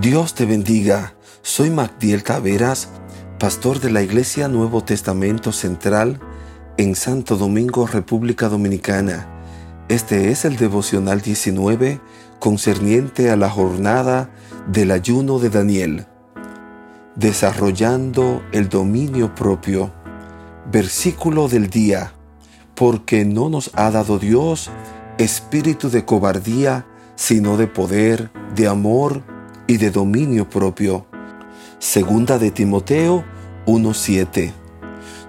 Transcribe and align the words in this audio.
Dios 0.00 0.32
te 0.32 0.46
bendiga. 0.46 1.12
Soy 1.42 1.68
Magdiel 1.68 2.24
Taveras, 2.24 2.88
pastor 3.38 3.80
de 3.80 3.90
la 3.90 4.00
Iglesia 4.00 4.48
Nuevo 4.48 4.82
Testamento 4.82 5.52
Central 5.52 6.18
en 6.78 6.94
Santo 6.94 7.36
Domingo, 7.36 7.86
República 7.86 8.48
Dominicana. 8.48 9.28
Este 9.90 10.30
es 10.30 10.46
el 10.46 10.56
devocional 10.56 11.20
19 11.20 12.00
concerniente 12.38 13.30
a 13.30 13.36
la 13.36 13.50
jornada 13.50 14.30
del 14.72 14.90
ayuno 14.90 15.38
de 15.38 15.50
Daniel. 15.50 16.06
Desarrollando 17.14 18.42
el 18.52 18.70
dominio 18.70 19.34
propio. 19.34 19.92
Versículo 20.72 21.46
del 21.46 21.68
día. 21.68 22.14
Porque 22.74 23.26
no 23.26 23.50
nos 23.50 23.70
ha 23.74 23.90
dado 23.90 24.18
Dios 24.18 24.70
espíritu 25.18 25.90
de 25.90 26.06
cobardía, 26.06 26.86
sino 27.16 27.58
de 27.58 27.66
poder, 27.66 28.30
de 28.54 28.66
amor 28.66 29.29
y 29.70 29.76
de 29.76 29.92
dominio 29.92 30.50
propio. 30.50 31.06
Segunda 31.78 32.40
de 32.40 32.50
Timoteo 32.50 33.24
1:7. 33.66 34.52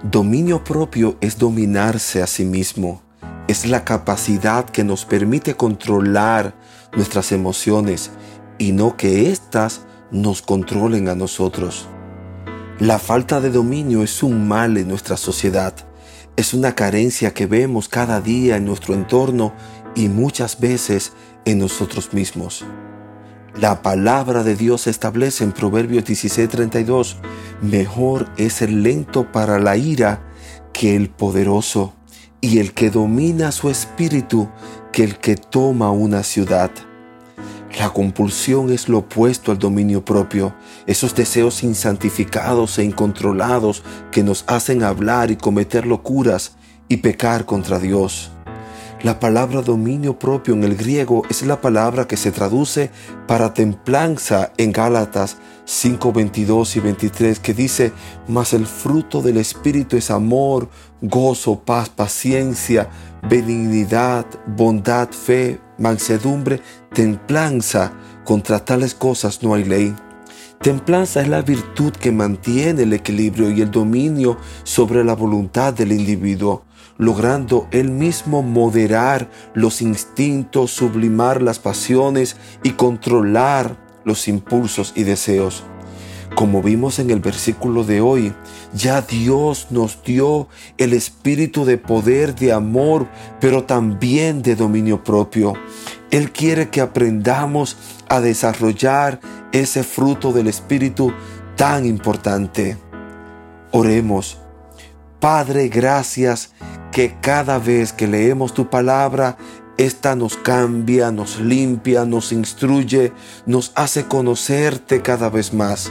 Dominio 0.02 0.64
propio 0.64 1.16
es 1.20 1.38
dominarse 1.38 2.24
a 2.24 2.26
sí 2.26 2.44
mismo. 2.44 3.02
Es 3.46 3.66
la 3.66 3.84
capacidad 3.84 4.64
que 4.64 4.82
nos 4.82 5.04
permite 5.04 5.54
controlar 5.54 6.56
nuestras 6.96 7.30
emociones 7.30 8.10
y 8.58 8.72
no 8.72 8.96
que 8.96 9.30
éstas 9.30 9.82
nos 10.10 10.42
controlen 10.42 11.08
a 11.08 11.14
nosotros. 11.14 11.86
La 12.80 12.98
falta 12.98 13.40
de 13.40 13.50
dominio 13.50 14.02
es 14.02 14.24
un 14.24 14.48
mal 14.48 14.76
en 14.76 14.88
nuestra 14.88 15.16
sociedad. 15.16 15.72
Es 16.34 16.52
una 16.52 16.74
carencia 16.74 17.32
que 17.32 17.46
vemos 17.46 17.88
cada 17.88 18.20
día 18.20 18.56
en 18.56 18.64
nuestro 18.64 18.94
entorno 18.94 19.52
y 19.94 20.08
muchas 20.08 20.58
veces 20.58 21.12
en 21.44 21.60
nosotros 21.60 22.12
mismos. 22.12 22.64
La 23.60 23.82
palabra 23.82 24.44
de 24.44 24.56
Dios 24.56 24.86
establece 24.86 25.44
en 25.44 25.52
Proverbios 25.52 26.04
16:32, 26.04 27.16
mejor 27.60 28.28
es 28.38 28.62
el 28.62 28.82
lento 28.82 29.30
para 29.30 29.58
la 29.58 29.76
ira 29.76 30.22
que 30.72 30.96
el 30.96 31.10
poderoso, 31.10 31.92
y 32.40 32.58
el 32.58 32.72
que 32.72 32.90
domina 32.90 33.52
su 33.52 33.70
espíritu 33.70 34.48
que 34.90 35.04
el 35.04 35.18
que 35.18 35.36
toma 35.36 35.90
una 35.90 36.22
ciudad. 36.22 36.70
La 37.78 37.90
compulsión 37.90 38.70
es 38.70 38.88
lo 38.88 38.98
opuesto 38.98 39.52
al 39.52 39.58
dominio 39.58 40.04
propio, 40.04 40.54
esos 40.86 41.14
deseos 41.14 41.62
insantificados 41.62 42.78
e 42.78 42.84
incontrolados 42.84 43.82
que 44.10 44.22
nos 44.22 44.44
hacen 44.46 44.82
hablar 44.82 45.30
y 45.30 45.36
cometer 45.36 45.86
locuras 45.86 46.56
y 46.88 46.98
pecar 46.98 47.46
contra 47.46 47.78
Dios. 47.78 48.32
La 49.02 49.18
palabra 49.18 49.62
dominio 49.62 50.16
propio 50.16 50.54
en 50.54 50.62
el 50.62 50.76
griego 50.76 51.24
es 51.28 51.42
la 51.42 51.60
palabra 51.60 52.06
que 52.06 52.16
se 52.16 52.30
traduce 52.30 52.92
para 53.26 53.52
templanza 53.52 54.52
en 54.58 54.70
Gálatas 54.70 55.38
5, 55.64 56.12
22 56.12 56.76
y 56.76 56.80
23 56.80 57.40
que 57.40 57.52
dice, 57.52 57.92
mas 58.28 58.52
el 58.52 58.64
fruto 58.64 59.20
del 59.20 59.38
Espíritu 59.38 59.96
es 59.96 60.12
amor, 60.12 60.68
gozo, 61.00 61.58
paz, 61.58 61.88
paciencia, 61.88 62.90
benignidad, 63.28 64.24
bondad, 64.46 65.08
fe, 65.10 65.60
mansedumbre, 65.78 66.60
templanza. 66.94 67.92
Contra 68.24 68.64
tales 68.64 68.94
cosas 68.94 69.42
no 69.42 69.54
hay 69.54 69.64
ley. 69.64 69.96
Templanza 70.62 71.22
es 71.22 71.28
la 71.28 71.42
virtud 71.42 71.92
que 71.92 72.12
mantiene 72.12 72.84
el 72.84 72.92
equilibrio 72.92 73.50
y 73.50 73.62
el 73.62 73.70
dominio 73.70 74.36
sobre 74.62 75.02
la 75.04 75.14
voluntad 75.14 75.74
del 75.74 75.92
individuo 75.92 76.64
logrando 76.98 77.66
él 77.72 77.90
mismo 77.90 78.42
moderar 78.42 79.28
los 79.54 79.82
instintos, 79.82 80.70
sublimar 80.70 81.42
las 81.42 81.58
pasiones 81.58 82.36
y 82.62 82.70
controlar 82.70 83.76
los 84.04 84.28
impulsos 84.28 84.92
y 84.94 85.02
deseos. 85.02 85.64
Como 86.36 86.62
vimos 86.62 86.98
en 86.98 87.10
el 87.10 87.20
versículo 87.20 87.84
de 87.84 88.00
hoy, 88.00 88.32
ya 88.72 89.02
Dios 89.02 89.66
nos 89.70 90.02
dio 90.02 90.48
el 90.78 90.92
espíritu 90.92 91.64
de 91.64 91.76
poder, 91.76 92.34
de 92.34 92.52
amor, 92.52 93.08
pero 93.40 93.64
también 93.64 94.40
de 94.40 94.54
dominio 94.54 95.02
propio. 95.02 95.54
Él 96.12 96.30
quiere 96.30 96.68
que 96.68 96.82
aprendamos 96.82 97.78
a 98.08 98.20
desarrollar 98.20 99.18
ese 99.50 99.82
fruto 99.82 100.30
del 100.32 100.46
espíritu 100.46 101.10
tan 101.56 101.86
importante. 101.86 102.76
Oremos. 103.70 104.38
Padre, 105.20 105.68
gracias 105.68 106.52
que 106.92 107.16
cada 107.22 107.58
vez 107.58 107.94
que 107.94 108.06
leemos 108.06 108.52
tu 108.52 108.68
palabra, 108.68 109.38
esta 109.78 110.14
nos 110.14 110.36
cambia, 110.36 111.10
nos 111.10 111.40
limpia, 111.40 112.04
nos 112.04 112.30
instruye, 112.30 113.14
nos 113.46 113.72
hace 113.74 114.04
conocerte 114.04 115.00
cada 115.00 115.30
vez 115.30 115.54
más. 115.54 115.90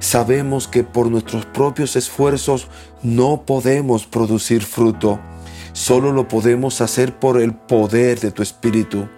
Sabemos 0.00 0.66
que 0.66 0.82
por 0.82 1.10
nuestros 1.10 1.44
propios 1.44 1.94
esfuerzos 1.94 2.68
no 3.02 3.42
podemos 3.44 4.06
producir 4.06 4.64
fruto, 4.64 5.20
solo 5.74 6.10
lo 6.10 6.26
podemos 6.26 6.80
hacer 6.80 7.18
por 7.18 7.38
el 7.38 7.54
poder 7.54 8.18
de 8.20 8.30
tu 8.30 8.42
Espíritu. 8.42 9.08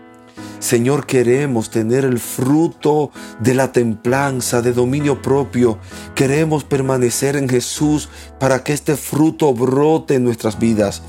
Señor, 0.70 1.04
queremos 1.04 1.68
tener 1.68 2.04
el 2.04 2.20
fruto 2.20 3.10
de 3.40 3.54
la 3.54 3.72
templanza, 3.72 4.62
de 4.62 4.72
dominio 4.72 5.20
propio. 5.20 5.80
Queremos 6.14 6.62
permanecer 6.62 7.34
en 7.34 7.48
Jesús 7.48 8.08
para 8.38 8.62
que 8.62 8.72
este 8.72 8.94
fruto 8.94 9.52
brote 9.52 10.14
en 10.14 10.22
nuestras 10.22 10.60
vidas, 10.60 11.02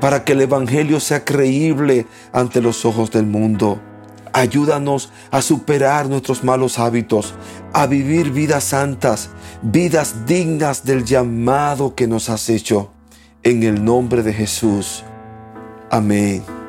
para 0.00 0.22
que 0.22 0.34
el 0.34 0.42
Evangelio 0.42 1.00
sea 1.00 1.24
creíble 1.24 2.06
ante 2.32 2.60
los 2.60 2.84
ojos 2.84 3.10
del 3.10 3.26
mundo. 3.26 3.80
Ayúdanos 4.32 5.10
a 5.32 5.42
superar 5.42 6.08
nuestros 6.08 6.44
malos 6.44 6.78
hábitos, 6.78 7.34
a 7.72 7.88
vivir 7.88 8.30
vidas 8.30 8.62
santas, 8.62 9.30
vidas 9.60 10.24
dignas 10.24 10.84
del 10.84 11.04
llamado 11.04 11.96
que 11.96 12.06
nos 12.06 12.30
has 12.30 12.48
hecho. 12.48 12.92
En 13.42 13.64
el 13.64 13.84
nombre 13.84 14.22
de 14.22 14.32
Jesús. 14.32 15.02
Amén. 15.90 16.59